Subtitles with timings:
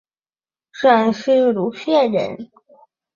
[0.71, 2.49] 陕西户县人。